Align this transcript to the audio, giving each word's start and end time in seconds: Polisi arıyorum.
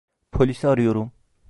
Polisi 0.31 0.67
arıyorum. 0.67 1.11